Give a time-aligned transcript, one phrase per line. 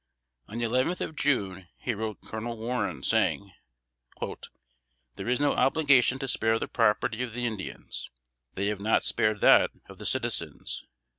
[0.47, 3.51] On the eleventh of June, he wrote Colonel Warren, saying,
[5.15, 8.09] "There is no obligation to spare the property of the Indians;
[8.55, 10.85] they have not spared that of the citizens.